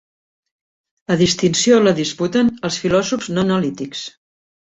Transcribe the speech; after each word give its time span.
La 1.11 1.17
distinció 1.19 1.77
la 1.83 1.93
disputen 1.99 2.49
els 2.71 2.81
filòsofs 2.85 3.31
no 3.37 3.45
analítics. 3.49 4.03